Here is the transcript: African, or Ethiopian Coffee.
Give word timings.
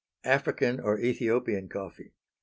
African, 0.23 0.79
or 0.79 0.99
Ethiopian 0.99 1.69
Coffee. 1.69 2.15